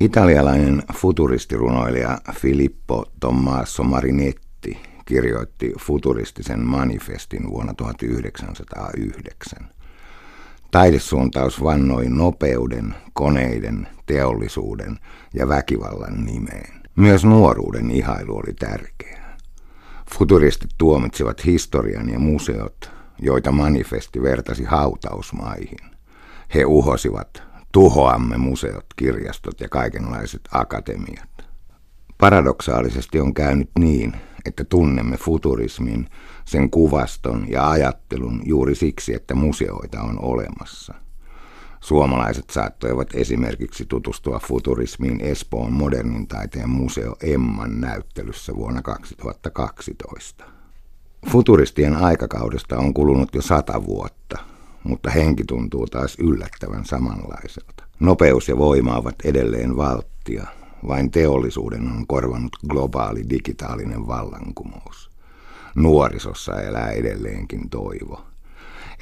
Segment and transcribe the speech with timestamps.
[0.00, 9.58] Italialainen futuristirunoilija Filippo Tommaso Marinetti kirjoitti futuristisen manifestin vuonna 1909.
[10.70, 14.98] Taidesuuntaus vannoi nopeuden, koneiden, teollisuuden
[15.34, 16.82] ja väkivallan nimeen.
[16.96, 19.36] Myös nuoruuden ihailu oli tärkeää.
[20.18, 25.78] Futuristit tuomitsivat historian ja museot, joita manifesti vertasi hautausmaihin.
[26.54, 27.45] He uhosivat,
[27.76, 31.28] tuhoamme museot, kirjastot ja kaikenlaiset akatemiat.
[32.18, 36.08] Paradoksaalisesti on käynyt niin, että tunnemme futurismin,
[36.44, 40.94] sen kuvaston ja ajattelun juuri siksi, että museoita on olemassa.
[41.80, 50.44] Suomalaiset saattoivat esimerkiksi tutustua futurismiin Espoon modernin taiteen museo Emman näyttelyssä vuonna 2012.
[51.30, 54.55] Futuristien aikakaudesta on kulunut jo sata vuotta,
[54.86, 57.84] mutta henki tuntuu taas yllättävän samanlaiselta.
[58.00, 60.46] Nopeus ja voima ovat edelleen valttia,
[60.88, 65.10] vain teollisuuden on korvanut globaali digitaalinen vallankumous.
[65.74, 68.24] Nuorisossa elää edelleenkin toivo.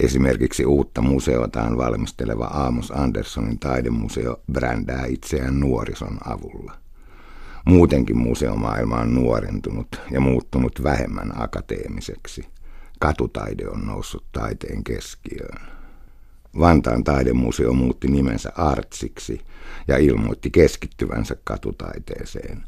[0.00, 6.72] Esimerkiksi uutta museotaan valmisteleva Aamos Anderssonin taidemuseo brändää itseään nuorison avulla.
[7.64, 12.53] Muutenkin museomaailma on nuorentunut ja muuttunut vähemmän akateemiseksi.
[12.98, 15.74] Katutaide on noussut taiteen keskiöön.
[16.58, 19.40] Vantaan taidemuseo muutti nimensä Artsiksi
[19.88, 22.64] ja ilmoitti keskittyvänsä katutaiteeseen.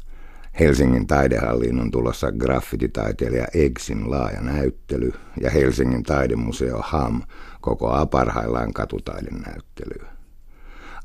[0.59, 7.21] Helsingin taidehalliin on tulossa graffititaiteilija Eggsin laaja näyttely ja Helsingin taidemuseo HAM
[7.61, 10.16] kokoaa parhaillaan katutaidenäyttelyä.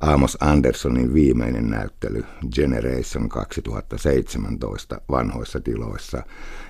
[0.02, 6.22] Amos Andersonin viimeinen näyttely Generation 2017 vanhoissa tiloissa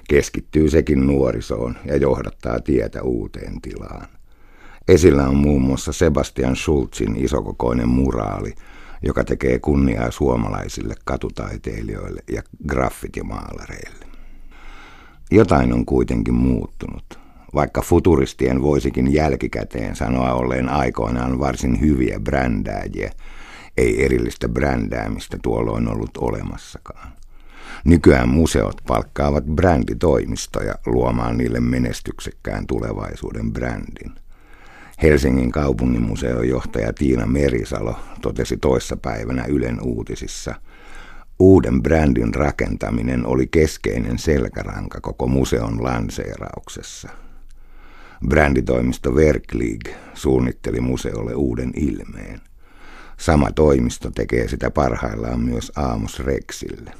[0.08, 4.08] keskittyy sekin nuorisoon ja johdattaa tietä uuteen tilaan.
[4.88, 8.54] Esillä on muun muassa Sebastian Schulzin isokokoinen muraali,
[9.02, 14.06] joka tekee kunniaa suomalaisille katutaiteilijoille ja graffitimaalareille.
[15.30, 17.18] Jotain on kuitenkin muuttunut,
[17.54, 23.12] vaikka futuristien voisikin jälkikäteen sanoa olleen aikoinaan varsin hyviä brändääjiä,
[23.76, 27.12] ei erillistä brändäämistä tuolloin ollut olemassakaan.
[27.84, 34.12] Nykyään museot palkkaavat bränditoimistoja luomaan niille menestyksekkään tulevaisuuden brändin.
[35.02, 40.54] Helsingin kaupunginmuseon johtaja Tiina Merisalo totesi toissapäivänä Ylen uutisissa,
[41.38, 47.08] uuden brändin rakentaminen oli keskeinen selkäranka koko museon lanseerauksessa.
[48.28, 52.40] Bränditoimisto Verklig suunnitteli museolle uuden ilmeen.
[53.16, 56.92] Sama toimisto tekee sitä parhaillaan myös Aamus Rexille.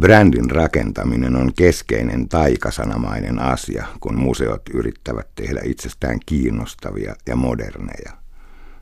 [0.00, 8.12] Brändin rakentaminen on keskeinen taikasanamainen asia, kun museot yrittävät tehdä itsestään kiinnostavia ja moderneja.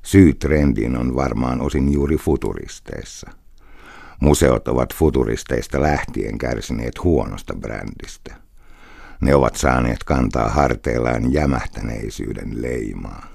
[0.02, 3.30] Syy trendiin on varmaan osin juuri futuristeissa.
[4.20, 8.47] Museot ovat futuristeista lähtien kärsineet huonosta brändistä.
[9.20, 13.26] Ne ovat saaneet kantaa harteillaan jämähtäneisyyden leimaa.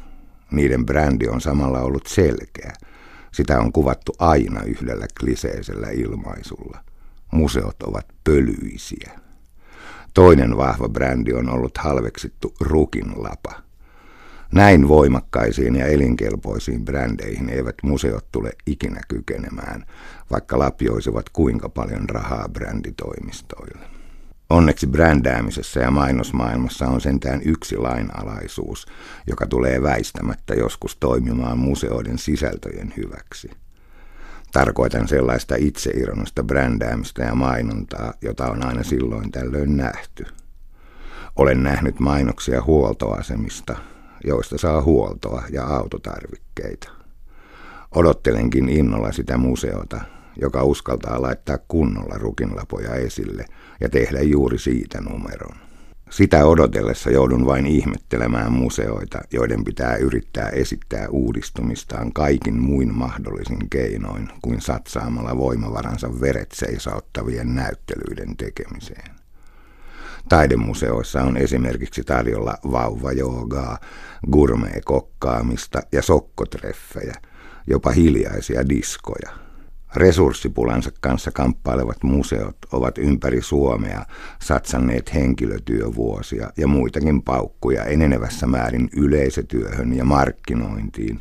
[0.52, 2.74] Niiden brändi on samalla ollut selkeä.
[3.32, 6.80] Sitä on kuvattu aina yhdellä kliseisellä ilmaisulla–
[7.34, 9.12] museot ovat pölyisiä.
[10.14, 13.54] Toinen vahva brändi on ollut halveksittu Rukin lapa.
[14.52, 19.86] Näin voimakkaisiin ja elinkelpoisiin brändeihin eivät museot tule ikinä kykenemään,
[20.32, 23.93] vaikka lapioisivat kuinka paljon rahaa bränditoimistoille.
[24.54, 28.86] Onneksi brändäämisessä ja mainosmaailmassa on sentään yksi lainalaisuus,
[29.28, 33.50] joka tulee väistämättä joskus toimimaan museoiden sisältöjen hyväksi–
[34.54, 40.26] Tarkoitan sellaista itseironista brändäämistä ja mainontaa, jota on aina silloin tällöin nähty.
[41.36, 43.76] Olen nähnyt mainoksia huoltoasemista,
[44.24, 46.90] joista saa huoltoa ja autotarvikkeita.
[47.96, 50.02] Odottelenkin innolla sitä museota,
[50.42, 53.46] joka uskaltaa laittaa kunnolla rukinlapoja esille
[53.82, 55.56] ja tehdä juuri siitä numeron.
[56.14, 64.30] Sitä odotellessa joudun vain ihmettelemään museoita, joiden pitää yrittää esittää uudistumistaan kaikin muin mahdollisin keinoin
[64.42, 69.12] kuin satsaamalla voimavaransa veret seisauttavien näyttelyiden tekemiseen.
[70.30, 73.78] Taidemuseoissa on esimerkiksi tarjolla vauvajoogaa,
[74.32, 77.16] gourmet-kokkaamista ja sokkotreffejä,
[77.68, 79.32] jopa hiljaisia diskoja–
[79.96, 84.06] Resurssipulansa kanssa kamppailevat museot ovat ympäri Suomea
[84.42, 91.20] satsanneet henkilötyövuosia ja muitakin paukkuja enenevässä määrin yleisötyöhön ja markkinointiin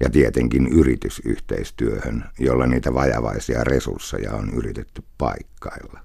[0.00, 6.00] ja tietenkin yritysyhteistyöhön, jolla niitä vajavaisia resursseja on yritetty paikkailla.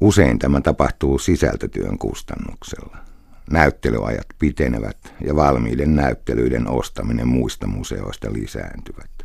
[0.00, 2.96] Usein tämä tapahtuu sisältötyön kustannuksella.
[3.50, 9.17] Näyttelyajat pitenevät ja valmiiden näyttelyiden ostaminen muista museoista lisääntyvät.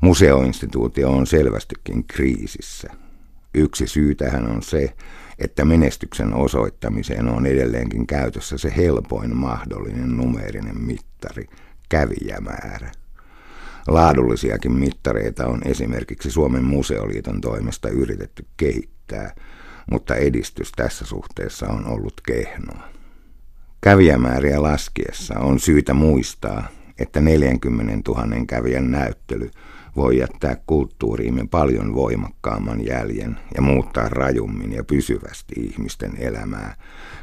[0.00, 2.90] Museoinstituutio on selvästikin kriisissä.
[3.54, 4.94] Yksi syy tähän on se,
[5.38, 11.46] että menestyksen osoittamiseen on edelleenkin käytössä se helpoin mahdollinen numeerinen mittari,
[11.88, 12.92] kävijämäärä.
[13.88, 19.34] Laadullisiakin mittareita on esimerkiksi Suomen museoliiton toimesta yritetty kehittää,
[19.90, 22.88] mutta edistys tässä suhteessa on ollut kehnoa.
[23.80, 26.68] Kävijämääriä laskiessa on syytä muistaa,
[26.98, 29.50] että 40 000 kävijän näyttely
[29.96, 36.74] voi jättää kulttuuriimme paljon voimakkaamman jäljen ja muuttaa rajummin ja pysyvästi ihmisten elämää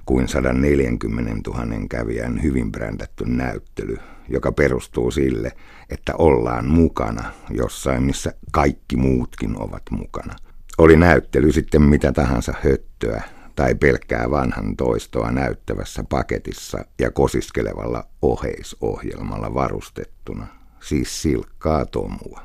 [0.06, 3.98] kuin 140 000 kävijän hyvin brändätty näyttely,
[4.30, 5.52] joka perustuu sille,
[5.90, 10.36] että ollaan mukana jossain, missä kaikki muutkin ovat mukana.
[10.78, 13.24] Oli näyttely sitten mitä tahansa höttöä
[13.56, 20.48] tai pelkkää vanhan toistoa näyttävässä paketissa ja kosiskelevalla oheisohjelmalla varustettuna,
[20.80, 22.42] siis silkkaa tomua.